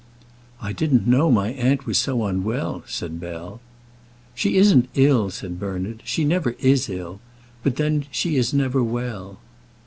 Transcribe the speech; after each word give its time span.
"I 0.59 0.73
didn't 0.73 1.05
know 1.05 1.29
my 1.29 1.49
aunt 1.49 1.85
was 1.85 1.95
so 1.95 2.25
unwell," 2.25 2.83
said 2.87 3.19
Bell. 3.19 3.61
"She 4.33 4.57
isn't 4.57 4.89
ill," 4.95 5.29
said 5.29 5.59
Bernard. 5.59 6.01
"She 6.05 6.25
never 6.25 6.55
is 6.57 6.89
ill; 6.89 7.19
but 7.61 7.75
then 7.75 8.05
she 8.11 8.35
is 8.35 8.51
never 8.51 8.81
well." 8.83 9.37